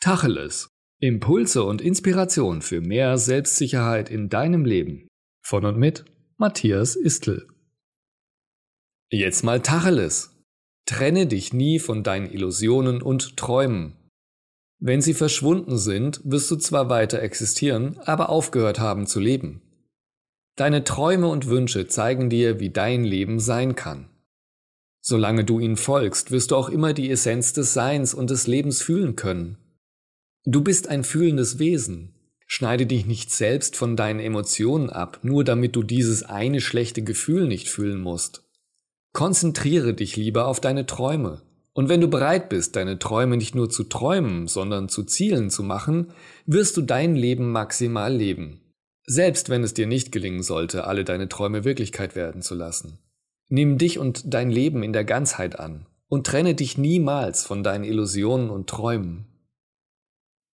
Tacheles. 0.00 0.70
Impulse 1.00 1.64
und 1.64 1.80
Inspiration 1.80 2.62
für 2.62 2.80
mehr 2.80 3.18
Selbstsicherheit 3.18 4.10
in 4.10 4.28
deinem 4.28 4.64
Leben. 4.64 5.08
Von 5.44 5.64
und 5.64 5.76
mit 5.76 6.04
Matthias 6.36 6.94
Istl. 6.94 7.48
Jetzt 9.10 9.42
mal 9.42 9.60
Tacheles. 9.60 10.36
Trenne 10.86 11.26
dich 11.26 11.52
nie 11.52 11.80
von 11.80 12.04
deinen 12.04 12.30
Illusionen 12.30 13.02
und 13.02 13.36
Träumen. 13.36 13.96
Wenn 14.80 15.00
sie 15.00 15.14
verschwunden 15.14 15.78
sind, 15.78 16.20
wirst 16.24 16.48
du 16.52 16.56
zwar 16.56 16.88
weiter 16.88 17.20
existieren, 17.20 17.98
aber 18.04 18.28
aufgehört 18.28 18.78
haben 18.78 19.08
zu 19.08 19.18
leben. 19.18 19.62
Deine 20.54 20.84
Träume 20.84 21.26
und 21.26 21.48
Wünsche 21.48 21.88
zeigen 21.88 22.30
dir, 22.30 22.60
wie 22.60 22.70
dein 22.70 23.02
Leben 23.02 23.40
sein 23.40 23.74
kann. 23.74 24.08
Solange 25.00 25.44
du 25.44 25.58
ihnen 25.58 25.76
folgst, 25.76 26.30
wirst 26.30 26.52
du 26.52 26.56
auch 26.56 26.68
immer 26.68 26.92
die 26.92 27.10
Essenz 27.10 27.52
des 27.52 27.72
Seins 27.72 28.14
und 28.14 28.30
des 28.30 28.46
Lebens 28.46 28.80
fühlen 28.80 29.16
können. 29.16 29.58
Du 30.50 30.62
bist 30.62 30.88
ein 30.88 31.04
fühlendes 31.04 31.58
Wesen. 31.58 32.14
Schneide 32.46 32.86
dich 32.86 33.04
nicht 33.04 33.30
selbst 33.30 33.76
von 33.76 33.96
deinen 33.96 34.18
Emotionen 34.18 34.88
ab, 34.88 35.18
nur 35.20 35.44
damit 35.44 35.76
du 35.76 35.82
dieses 35.82 36.22
eine 36.22 36.62
schlechte 36.62 37.02
Gefühl 37.02 37.46
nicht 37.46 37.68
fühlen 37.68 38.00
musst. 38.00 38.48
Konzentriere 39.12 39.92
dich 39.92 40.16
lieber 40.16 40.46
auf 40.46 40.58
deine 40.58 40.86
Träume. 40.86 41.42
Und 41.74 41.90
wenn 41.90 42.00
du 42.00 42.08
bereit 42.08 42.48
bist, 42.48 42.76
deine 42.76 42.98
Träume 42.98 43.36
nicht 43.36 43.54
nur 43.54 43.68
zu 43.68 43.84
träumen, 43.84 44.46
sondern 44.46 44.88
zu 44.88 45.04
Zielen 45.04 45.50
zu 45.50 45.62
machen, 45.62 46.14
wirst 46.46 46.78
du 46.78 46.80
dein 46.80 47.14
Leben 47.14 47.52
maximal 47.52 48.16
leben. 48.16 48.62
Selbst 49.04 49.50
wenn 49.50 49.62
es 49.62 49.74
dir 49.74 49.86
nicht 49.86 50.12
gelingen 50.12 50.42
sollte, 50.42 50.84
alle 50.86 51.04
deine 51.04 51.28
Träume 51.28 51.64
Wirklichkeit 51.64 52.16
werden 52.16 52.40
zu 52.40 52.54
lassen. 52.54 52.96
Nimm 53.50 53.76
dich 53.76 53.98
und 53.98 54.32
dein 54.32 54.50
Leben 54.50 54.82
in 54.82 54.94
der 54.94 55.04
Ganzheit 55.04 55.60
an 55.60 55.84
und 56.08 56.26
trenne 56.26 56.54
dich 56.54 56.78
niemals 56.78 57.44
von 57.44 57.62
deinen 57.62 57.84
Illusionen 57.84 58.48
und 58.48 58.66
Träumen. 58.66 59.27